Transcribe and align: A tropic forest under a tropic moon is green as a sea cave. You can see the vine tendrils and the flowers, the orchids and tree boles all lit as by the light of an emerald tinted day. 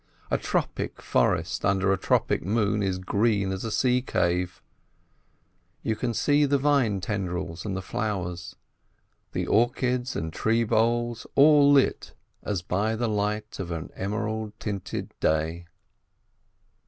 A 0.31 0.37
tropic 0.39 0.99
forest 0.99 1.63
under 1.63 1.93
a 1.93 1.97
tropic 1.99 2.43
moon 2.43 2.81
is 2.81 2.97
green 2.97 3.51
as 3.51 3.63
a 3.63 3.69
sea 3.71 4.01
cave. 4.01 4.63
You 5.83 5.95
can 5.95 6.15
see 6.15 6.45
the 6.45 6.57
vine 6.57 7.01
tendrils 7.01 7.65
and 7.67 7.77
the 7.77 7.83
flowers, 7.83 8.55
the 9.33 9.45
orchids 9.45 10.15
and 10.15 10.33
tree 10.33 10.63
boles 10.63 11.27
all 11.35 11.71
lit 11.71 12.15
as 12.41 12.63
by 12.63 12.95
the 12.95 13.07
light 13.07 13.59
of 13.59 13.69
an 13.69 13.91
emerald 13.93 14.59
tinted 14.59 15.13
day. 15.19 15.67